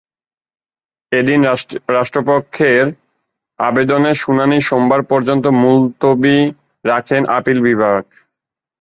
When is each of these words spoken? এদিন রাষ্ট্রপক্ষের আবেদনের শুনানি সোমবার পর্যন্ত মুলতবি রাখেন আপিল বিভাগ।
এদিন 1.11 1.39
রাষ্ট্রপক্ষের 1.95 2.85
আবেদনের 3.59 4.15
শুনানি 4.15 4.57
সোমবার 4.61 5.01
পর্যন্ত 5.03 5.45
মুলতবি 5.63 6.37
রাখেন 6.85 7.21
আপিল 7.37 7.57
বিভাগ। 7.67 8.01